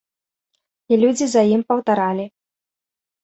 [0.95, 2.25] І людзі за ім паўтаралі.